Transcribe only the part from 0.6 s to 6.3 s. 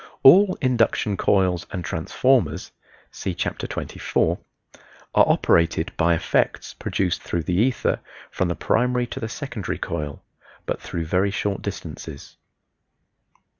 induction coils and transformers (see Chapter XXIV) are operated by